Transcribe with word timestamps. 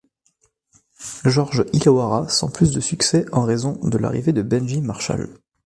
George 1.25 1.63
Illawarra 1.73 2.27
sans 2.27 2.49
plus 2.49 2.71
de 2.71 2.79
succès 2.79 3.27
en 3.31 3.43
raison 3.43 3.73
de 3.87 3.99
l'arrivée 3.99 4.33
de 4.33 4.41
Benji 4.41 4.81
Marshall. 4.81 5.29